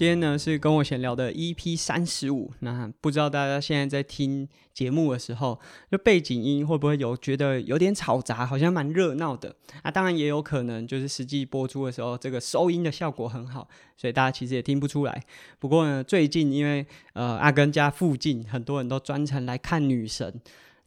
[0.00, 5.60] 今天呢是跟我闲聊的 EP 三十五，那不知道大家现在在听节目的时候，
[5.92, 9.90] 就背景音会不会有觉得有点吵杂，好像蛮热闹的啊？
[9.90, 15.22] 当然也有可能就是实际播出的时候，这个收音的效果很好，所以大家其实也听不出来。
[15.58, 20.40] 不过呢，最近因为呃阿根家附近很多人都专程来看女神。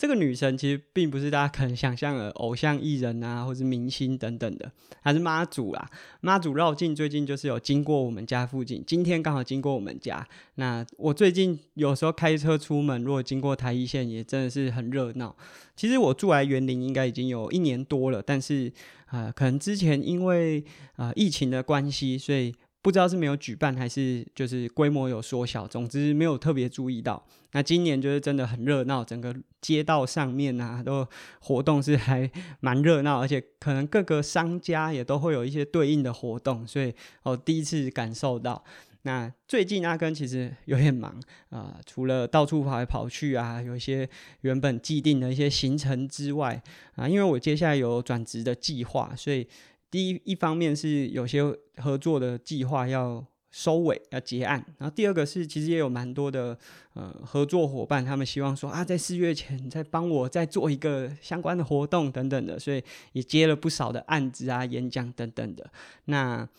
[0.03, 4.69] 这个女神其实并不是大家可能想象的偶像艺人啊，或是明星等等的，
[5.01, 5.89] 还是妈祖啦。
[6.19, 10.27] 妈祖绕境最近就是有经过我们家附近，今天刚好经过我们家。
[10.55, 15.33] 那我最近有时候开车出门，如果经过台一线，也真的是很热闹。
[15.73, 18.69] 其实我住来园林应该已经有一年多了，但是、
[19.09, 20.65] 呃，可能之前因为、
[20.97, 22.53] 呃、疫情的关系，所以。
[22.83, 27.25] 不知道是没有举办还是就是规模有缩小，总之没有特别注意到。
[27.53, 29.33] 那今年就是真的很热闹，整个
[29.63, 31.07] 街道上面啊都
[31.39, 38.61] 活动是还蛮热闹，而且可能各个商家也都会有一些对应的活动，所以我第一次感受到。
[39.03, 41.19] 那最近阿根其实有点忙
[41.49, 44.07] 啊、除了到处跑来跑去啊，有一些
[44.41, 46.61] 原本既定的一些行程之外
[46.95, 49.47] 啊，因为我接下来有转职的计划，所以。
[49.93, 51.43] 第一一方面是有些
[51.77, 53.23] 合作的计划要
[53.53, 56.57] 收尾要结案，然后第二个是其实也有蛮多的
[56.95, 65.69] 呃合作伙伴，他们希望说啊，在四月前再帮我再做一个相关的活动等等的，所以也接了不少的案子啊、演讲等等的。
[66.05, 66.49] 那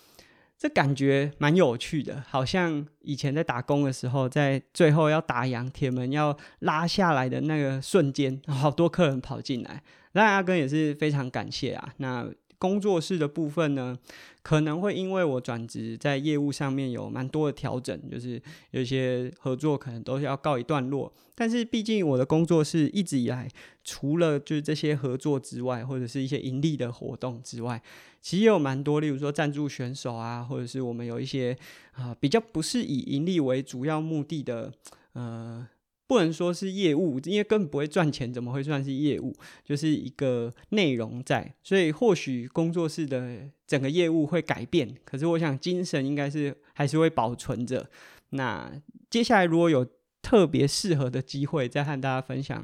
[0.57, 11.93] 这感觉蛮有趣的，好像以前在打工的时候，在最后要打烊、铁门要拉下来的那个瞬间，好多客人跑进来，那阿根也是非常感谢啊。
[11.97, 12.31] 那
[12.65, 13.95] 工作室的部分呢，
[14.43, 21.13] 可能会因为我转职，在业务上面有蛮多的调整，就是有一些合作可能都是要告一段落。
[21.35, 23.47] 但是毕竟我的工作室一直以来，
[23.85, 27.83] 除了就是这些合作之外，或者是一些盈利的活动之外，
[28.23, 31.55] 其实也有蛮多，例如说赞助选手啊，或者是我们有一些
[31.93, 34.73] 啊、比较不是以盈利为主要目的的，
[35.13, 35.69] 呃。
[36.07, 39.35] 不能说是业务，因为根本不会赚钱，怎么会算是业务？
[39.65, 47.89] 就是一个内容在，所以或许工作室的整个业务会改变，可是我想精神应该是还是会保存着。
[48.31, 48.71] 那
[49.09, 49.87] 接下来如果有
[50.21, 52.59] 特别适合的机会，再和大家分享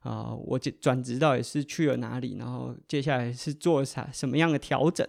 [0.00, 5.06] 啊、呃，我转职到底是去了哪里，然后接下来是做啥什么样的调整？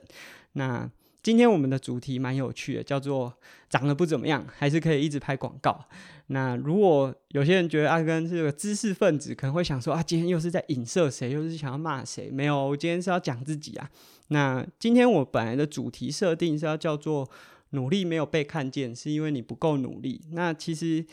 [0.54, 0.90] 那。
[1.24, 3.34] 今天我们的主题蛮有趣的，叫做
[3.70, 5.86] 长得不怎么样，还是可以一直拍广告。
[6.28, 12.30] 那如果有些人觉得阿根是个知识分子，可能会想说啊，今天又是在影射谁，又是想要骂谁？
[12.30, 13.90] 没有，我今天是要讲自己啊。
[14.28, 17.30] 那今天我本来的主题设定是要叫做
[17.70, 20.22] 努力没有被看见，是因为你不够努力。
[20.32, 21.06] 那其实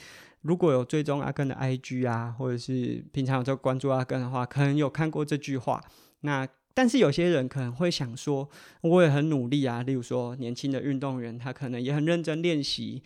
[0.43, 5.81] 如果有追踪阿根的 IG 啊，或者是平常有在关注阿根的话，可能有看过这句话。
[6.22, 8.48] 那但是有些人可能会想说，
[8.82, 9.82] 我也很努力啊。
[9.82, 13.03] 例如说，年轻的运动员，他可能也很认真练习，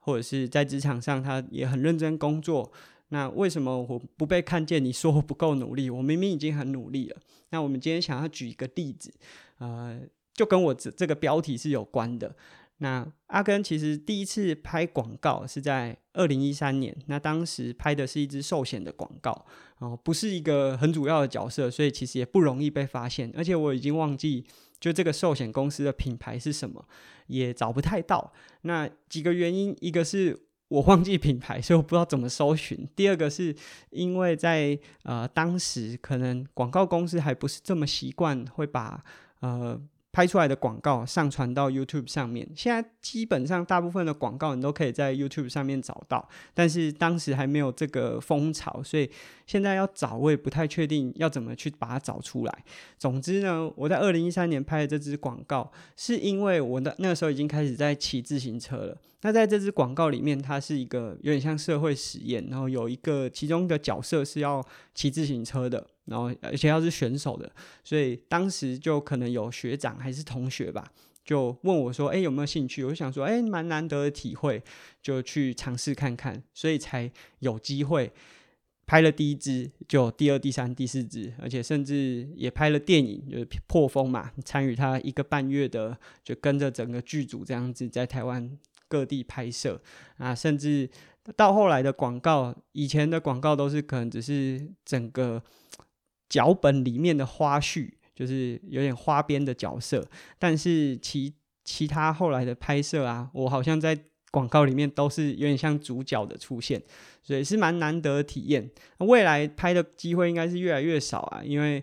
[0.00, 2.70] 或者是在职场上他也很认真工作。
[3.08, 4.84] 那为什么我不被看见？
[4.84, 7.16] 你说我不够努力，我明明已经很努力了。
[7.50, 9.12] 那我们今天想要举一个例子，
[9.58, 10.00] 呃，
[10.32, 12.34] 就跟我这这个标题是有关的。
[12.78, 19.46] 那阿根其实第一次拍广告是在二零一三年，那当时拍的是一支寿险的广告
[19.78, 23.32] 哦，不是一个很主要的角色，所以其实也不容易被发现。
[23.36, 24.44] 而且我已经忘记
[24.80, 26.84] 就这个寿险公司的品牌是什么，
[27.28, 28.32] 也找不太到。
[28.62, 30.36] 那几个原因，一个是
[30.66, 33.54] 我忘记品牌，所以我不知道怎么搜寻；第二个是
[33.90, 39.04] 因为在呃当时可能广告公司还不是这么习惯会把
[39.40, 39.80] 呃。
[40.14, 49.10] 拍出来的广告上传到 YouTube 上面，现在基本上大部分的广告你都可以在 YouTube 上面找到，但是当时还没有这个风潮，所以
[49.44, 52.64] 现在要找我也不太确定要怎么去把它找出来。
[52.96, 58.96] 总之呢，我在二零一三年拍的这支广告，是因为我的那个时候已经开始在骑自行车了。
[59.22, 64.64] 那在这支广告里面，它是一个有点像社会实验，然后有一个其中的角色是要
[64.94, 65.84] 骑自行车的。
[66.06, 67.50] 然后，而且要是选手的，
[67.82, 70.92] 所以当时就可能有学长还是同学吧，
[71.24, 74.62] 就问我说：“哎，有没有兴趣？”我就想说：“哎，蛮难得的体会，
[75.00, 78.12] 就去尝试看看。”所以才有机会
[78.84, 88.50] 拍了第一支，就第二、第三、第四支，而且甚至也拍了电影，就是破风嘛，参与他一个半月的，就跟着整个剧组这样子在台湾
[88.88, 89.80] 各地拍摄
[90.18, 90.90] 啊，甚至
[91.34, 95.42] 到后来的广告，以前的广告都是可能只是整个。
[96.34, 100.04] 脚本里面的花絮就是有点花边的角色。
[100.36, 101.32] 但是其
[101.62, 103.96] 其他后来的拍摄啊，我好像在
[104.32, 106.82] 广告里面都是有点像主角的出现，
[107.22, 108.68] 所以是蛮难得的体验。
[108.98, 111.80] 未来拍的机会应该是越来越少啊，因为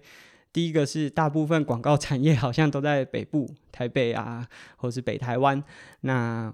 [0.51, 4.45] 第一个是大部分广告产业好像都在北部，台北啊，
[4.75, 5.63] 或是北台湾。
[6.01, 6.53] 那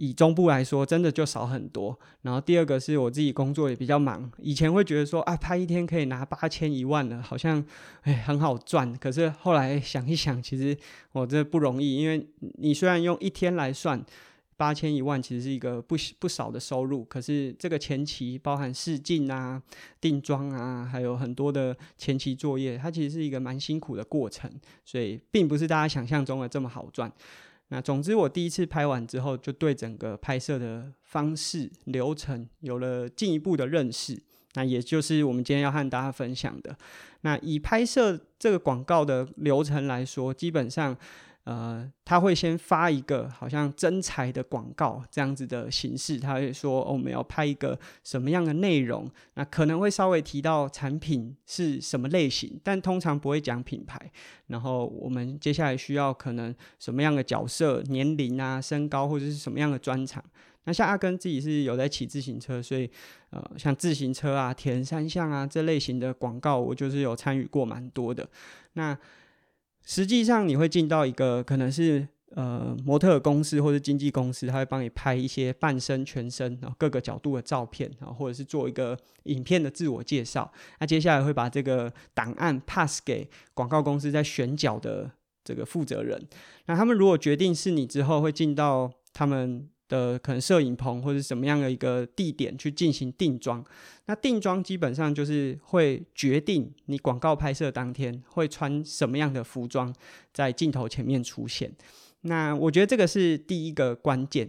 [0.00, 1.96] 以中部来说，真的就少很多。
[2.22, 7.62] 然后第二个是我自己工作也比较忙，以前会觉得说啊，拍一天可以拿八千一万的，好像
[8.04, 8.90] 哎很好赚。
[8.96, 10.74] 可是后来想一想，其实
[11.12, 12.26] 我这不容易，因为
[12.56, 14.02] 你虽然用一天来算
[14.56, 17.04] 八千一万，其实是一个不不少的收入。
[17.04, 19.62] 可是这个前期包含试镜啊、
[20.00, 24.50] 定妆啊，还有很多的前期作业，它其实是一个蛮辛苦的过程，
[24.82, 27.12] 所以并不是大家想象中的这么好赚。
[27.70, 34.16] 那总之，我第一次拍完之后，就对整个拍摄的方式流程有了进一步的认识。
[34.54, 36.76] 那也就是我们今天要和大家分享的。
[37.22, 40.96] 那以拍摄这个广告的流程来说，基本上。
[41.50, 53.98] 呃，他会先发一个好像真才的广告这样子的形式，他会说，哦，我们要拍一个什么样的内容，那可能会稍微提到产品是什么类型，但通常不会讲品牌。
[54.46, 60.22] 然后我们接下来需要可能什么样的角色、年龄啊、身高或者是什么样的专长。
[60.64, 62.88] 那像阿根自己是有在骑自行车，所以
[63.30, 68.28] 呃，像自行车啊、铁人三项啊这类型的广告，我就是有参与过蛮多的。
[68.74, 68.96] 那
[69.84, 80.52] 实际上，你会进到一个可能是呃模特公司或者经纪公司，他会帮你拍一些半身、全身然后各个角度的照片啊，或者是做一个影片的自我介绍。
[80.78, 85.10] 那接下来会把这个档案 pass 给广告公司在选角的
[85.42, 86.28] 这个负责人。
[86.66, 89.68] 那他们如果决定是你之后，会进到他们。
[89.90, 93.62] 的可能摄影棚或者什么样的一个地点去进行定妆，
[94.06, 99.94] 那定妆基本上就是会决定你广告拍摄当天会穿什么样的服装
[100.32, 101.70] 在镜头前面出现。
[102.22, 104.48] 那我觉得这个是第一个关键，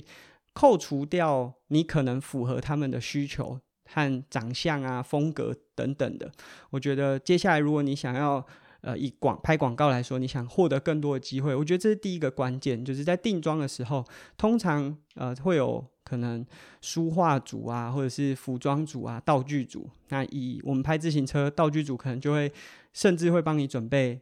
[0.54, 3.60] 扣除掉你可能符合他们的需求
[3.90, 6.32] 和长相啊、风格等等的，
[6.70, 8.46] 我觉得接下来如果你想要。
[8.82, 14.04] 呃，以广拍广告来说，你想获得更多的机会，我觉得这是第一个关键，就是在定妆的时候，
[14.38, 16.44] 通常呃会有可能
[16.82, 19.88] 书画组啊，或者是服装组啊、道具组。
[20.10, 22.52] 那以我们拍自行车，道具组可能就会
[22.92, 24.20] 甚至会帮你准备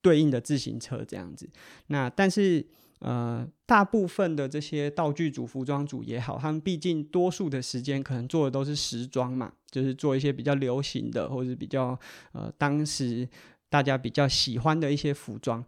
[0.00, 1.48] 对应的自行车这样子。
[1.86, 2.66] 那但是
[2.98, 11.96] 呃，大部分的这些道具组、服装组也好，他们毕竟多数的时间可能做的都是时装嘛，就是做一些比较流行的，或者是比较
[12.32, 13.28] 呃当时。
[13.72, 15.64] 大家比较喜欢的一些服装，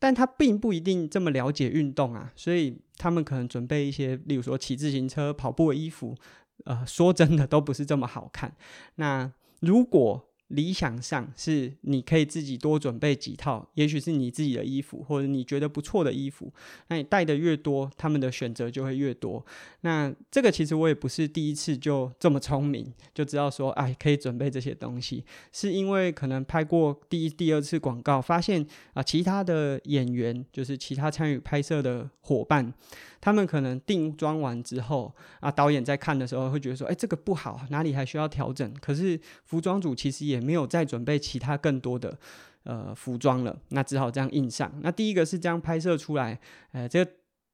[0.00, 6.16] 但他并不一定这么了解运动啊，所以他们可能准备一些，例如说骑自行车、跑步的衣服，
[6.64, 8.56] 呃，说真的都不是这么好看。
[8.96, 16.52] 那如果理想上是你可以自己多准备几套，也许是你自己的衣服，或者你觉得不错的衣服。
[16.88, 19.44] 那你带的越多，他们的选择就会越多。
[19.82, 32.72] 那这个其实我也不是第一次就这么聪明，就知道说，哎，可以准备这些东西，是因为可能拍过第一、第二次广告，发现啊，其他的演员，就是其他参与拍摄的伙伴。
[33.24, 35.10] 他们可能定妆完之后
[35.40, 42.18] 啊，导演在看的时候会觉得说：“哎，这个不好，哪里还需要调整？”可是服装组其实也没有再准备其他更多的
[42.64, 44.70] 呃服装了，那只好这样印上。
[44.82, 46.38] 那第一个是这样拍摄出来，
[46.72, 47.10] 呃，这个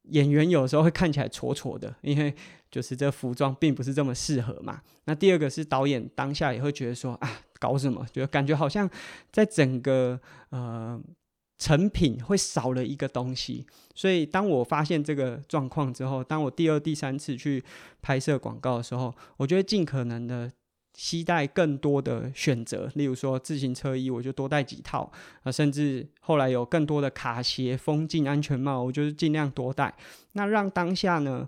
[0.09, 2.35] 演员有时候会看起来挫挫的，因为
[2.69, 4.83] 就是这服装并不是这么适合嘛。
[5.05, 8.05] 那第二个是导演当下也会觉得说：“啊，搞什么？
[8.12, 8.91] 就感觉好像
[9.31, 11.00] 在整个呃。”
[11.61, 17.62] 成品会少了一个东西，所以当我发现这个状况之后，当我第二、第三次去
[18.00, 20.50] 拍摄广告的时候，我就会尽可能的
[20.95, 25.12] 携带更多的选择，例如说自行车衣，我就多带几套
[25.43, 29.95] 啊，甚至后来有更多的卡鞋、风镜、安全帽，我就是尽量多带，
[30.33, 31.47] 那让当下呢，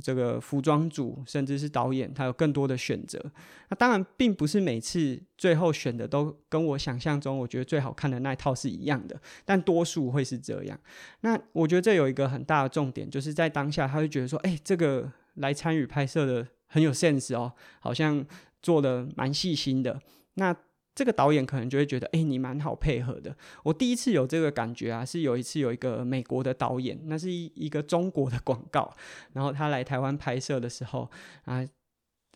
[0.00, 3.20] 这个服装组甚至是导演，他有更多的选择。
[3.68, 10.78] 那当然，并不是每次最后选的都跟我想象中我觉得最好看的那一套是一样的，但多数会是这样。
[11.20, 18.24] 那我觉得这有一个很大的重点，就是在当下，他会觉得说：“哎，这个来参与拍摄的很有 sense 哦，好像
[18.62, 20.00] 做的蛮细心的。”
[20.34, 20.56] 那
[20.94, 23.34] 这个导演可能就会觉得，哎，你蛮好配合的。
[23.62, 28.92] 我第一次有这个感觉啊，是有一次有一个美国的导演，那是一一个中国的广告，
[29.32, 31.10] 然后他来台湾拍摄的时候
[31.44, 31.66] 啊，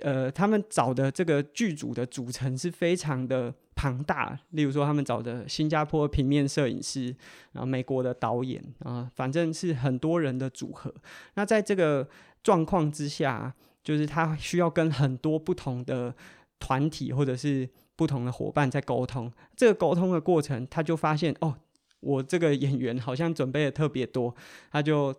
[0.01, 4.39] 呃，他们找的这个剧组的组成是非常的庞大。
[4.51, 7.15] 例如说，他们找的新加坡平面摄影师，
[7.53, 10.95] 然后美国的导演啊，反正是很多人的组合。
[11.35, 12.09] 那在这个
[12.43, 16.15] 状况之下，就是他需要跟很多不同的
[16.59, 21.57] 团体或者是不同的伙伴在沟通，这个沟通的过程，他就发现哦，
[22.01, 24.35] 我这个演员好像准备的特别多，
[24.71, 25.15] 他就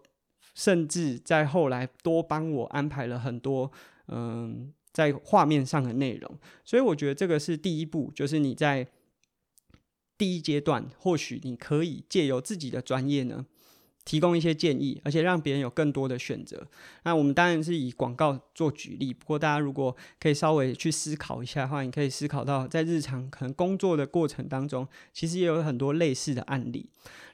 [0.54, 3.72] 甚至在后来多帮我安排了很多
[4.08, 6.38] 嗯，在画面上的内容。
[6.64, 8.88] 所以我觉得这个是第一步，就是你在
[10.18, 13.46] 第一阶段，或许你可以借由自己的专业呢。
[14.08, 16.66] 提供一些建议，而且让别人有更多的选择。
[17.04, 26.90] 那我们当然是以广告做举例，不过大家如果可以稍微去思考一下的话，你可以思考到在日常可能工作的过程当中，其实也有很多类似的案例。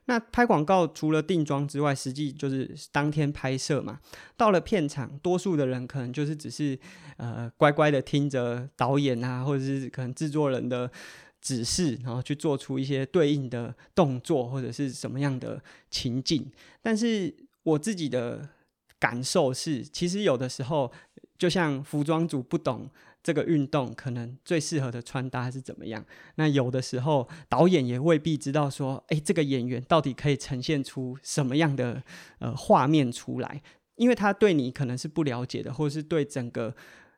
[0.06, 4.00] 那拍广告除了定妆之外，实际就是当天拍摄嘛。
[4.36, 6.78] 到了片场，多数的人可能就是只是
[7.18, 10.92] 呃乖乖的听着导演啊，或者是可能制作人的。
[11.44, 16.50] 指示，然后去做出一些对应的动作，或者是什么样的情境。
[16.82, 18.48] 但是我自己的
[18.98, 20.90] 感受是，其实有的时候，
[21.38, 22.90] 就像服装组不懂
[23.22, 32.02] 这个运动可能最适合的穿搭是怎么样，那有的时候导演也未必知道说，诶，这个演员到底可以呈现出什么样的
[32.40, 33.62] 呃画面出来，
[33.98, 36.74] 因为他对你可能是不了解的，或者是对整个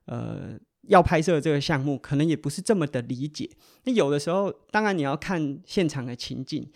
[0.06, 0.60] 呃。
[0.88, 3.50] 要拍摄这个项目，可能也不是这么的理解。
[3.84, 6.68] 那有的时候，当然你要看现场的情境。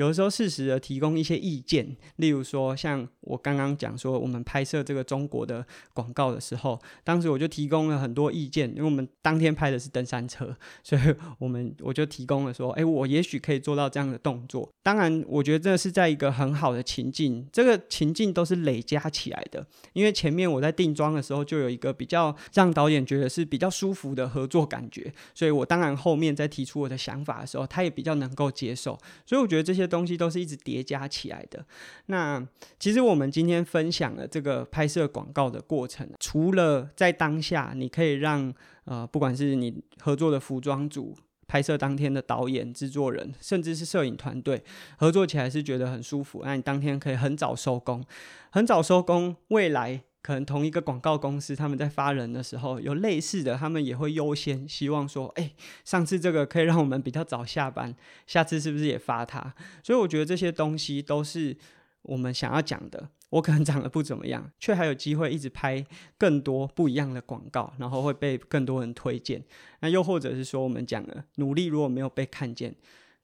[0.00, 11.02] 有的时候适时的提供一些意见，例如说像我刚刚讲说，我们拍摄这个中国的广告的时候，当时我就提供了很多意见，因为我们当天拍的是登山车， 所以
[11.38, 14.66] 我们我就提供了说，哎，我也许可以做到这样的动作。
[14.82, 19.66] 当然，我觉得这是在一个很好的情境，这个情境都是累加起来的。
[19.92, 28.98] 因为前面我在定妆的时候，就有一个比较让导演觉得是比较舒服的合作感觉，所以我当然后面在提出我的想法的时候，他也比较能够接受。
[29.26, 29.89] 所以我觉得这些。
[29.90, 31.66] 东西都是一直叠加起来的。
[32.06, 32.42] 那
[32.78, 38.54] 其实我们今天分享的这个拍摄广告的过程，除了在当下你可以让
[38.84, 41.14] 呃，不管是你合作的服装组、
[41.46, 44.62] 拍摄当天的导演、制作人，甚至是摄影团队
[44.96, 48.02] 合作起来是觉得很舒服，那你当天可以很早收工，
[48.50, 50.02] 很早收工，未来。
[50.22, 55.52] 可能同一个广告公司，他们在发人的时候有类似的，他们也会优先希望说，哎，
[55.84, 57.94] 上次这个可以让我们比较早下班，
[58.26, 59.54] 下次是不是也发他？
[59.82, 61.56] 所以我觉得这些东西都是
[62.02, 63.08] 我们想要讲的。
[63.30, 65.86] 我可能长得不怎么样，却还有机会一直拍
[66.18, 69.40] 更多不一样的广告，然后会被更多人推荐。
[69.78, 72.74] 那又或者是说，我们讲的努力如果没有被看见。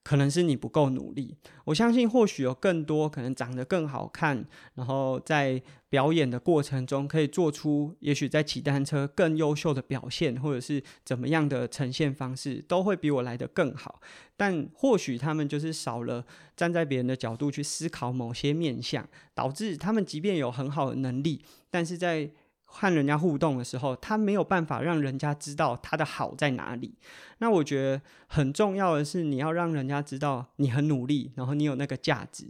[0.07, 1.35] 可能是你不够努力，
[1.65, 4.47] 我相信或许有更多可能长得更好看，
[4.77, 14.01] 然后在表演的过程中可以做出，也许在骑单车更优秀的表现，或者是怎么样的呈现方式，都会比我来得更好。
[14.37, 22.31] 但或许他们就是少了站在别人的角度去思考某些面向，导致他们即便有很好的能力，但是在
[22.69, 26.95] 和人家互动的时候，他没有办法让人家知道他的好在哪里。
[27.39, 32.49] 那我觉得很重要的是，你要让人家知道你很努力，然后你有那个价值。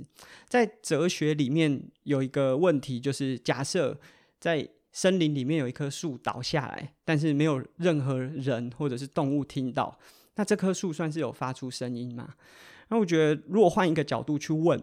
[0.49, 4.01] 在哲学里面有一个问题，就是假设
[4.41, 9.99] 在森林里面有一棵树倒下来，但是没有任何人或者是动物听到，
[10.35, 12.35] 那这棵树算是有发出声音吗？
[12.89, 14.83] 那我觉得，如果换一个角度去问。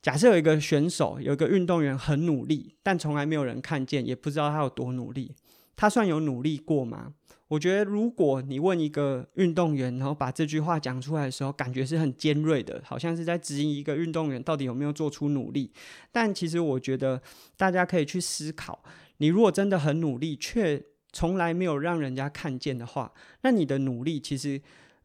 [0.00, 5.34] 假设有一个选手，有一个运动员很努力，但从来没有人看见，也不知道他有多努力，
[5.76, 7.14] 他算有努力过吗？
[7.48, 15.72] 我觉得，如果你问一个运动员，然后把这句话讲出来的时候，感觉是很尖锐的，好像是在质疑一个运动员到底有没有做出努力。
[16.12, 17.20] 但其实，我觉得
[17.56, 18.82] 大家可以去思考：
[19.16, 24.60] 你如果真的很努力，却从来没有让人家看见的话，那你的努力其实。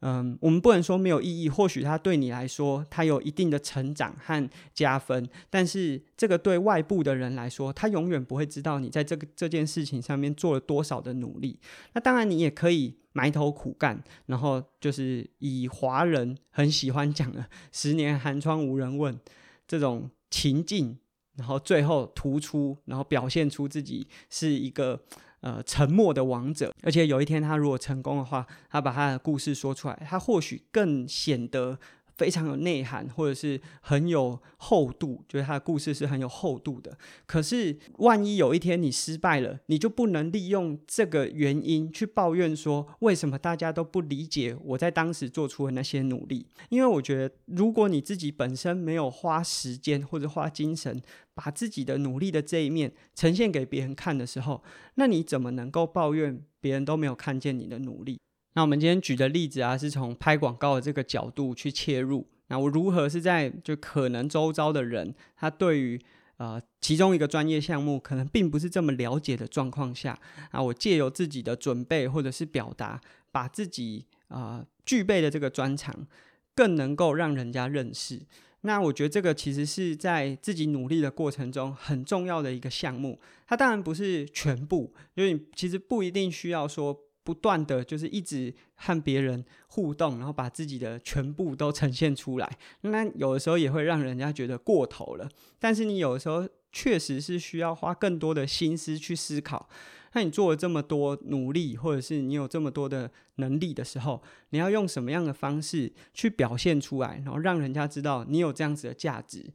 [0.06, 11.58] 嗯，我们不能说没有意义，或许它对你来说，它有一定的成长和加分，但是这个对外部的人来说，他永远不会知道你在这个这件事情上面做了多少的努力。
[11.94, 19.18] 那当然，你也可以埋头苦干，然后就是以华人很喜欢讲的“十年寒窗无人问”
[19.66, 20.98] 这种情境，
[21.36, 25.00] 然后最后突出，然后表现出自己是一个。
[25.44, 31.78] 呃，沉默的王者，而且有一天他如果成功的话，他把他的故事说出来，他或许更显得。
[32.16, 36.96] 非常有内涵，或者是很有厚度，觉得他的故事是很有厚度的。
[37.26, 46.46] 可是，万一有一天你失败了，你就不能利用这个原因去抱怨说，为什么大家都不理解我在当时做出的那些努力？
[46.68, 51.02] 因为我觉得，如果你自己本身没有花时间或者花精神，
[51.34, 54.62] 把自己的努力的这一面呈现给别人看的时候，
[54.94, 58.20] 那你怎么能够抱怨别人都没有看见你的努力？
[58.54, 62.26] 那我们今天举的例子啊，是从拍广告的这个角度去切入。
[62.48, 66.00] 那我如何是在就可能周遭的人，他对于
[66.36, 70.18] 呃其中一个专业项目可能并不是这么了解的状况下，
[70.50, 73.00] 啊，我借由自己的准备或者是表达，
[73.32, 76.06] 把自己啊、呃、具备的这个专长，
[76.54, 78.20] 更能够让人家认识。
[78.60, 83.20] 那我觉得这个其实是在自己努力的过程中很重要的一个项目。
[83.46, 92.58] 它当然不是全部，因为你其实不一定需要说不断的就是一直和别人互动，然后把自己的全部都呈现出来。
[92.82, 95.28] 那有的时候也会让人家觉得过头了。
[95.58, 99.68] 但是你有的时候确实是需要花更多的心思去思考。
[100.12, 109.50] 那你做了这么多努力，或者是你有这么多的能力的时候，你要用什么样的方式去表现出来，然后让人家知道你有这样子的价值，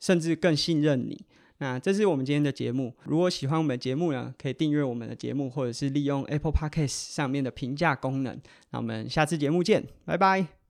[0.00, 1.24] 甚至更信任你。
[1.58, 2.92] 那这是我们今天的节目。
[3.04, 8.40] 如果喜欢我们的节目呢，可以订阅我们的节目，或者是利用 Apple Podcast 上面的评价功能。
[8.70, 10.63] 那我们下次节目见，拜拜。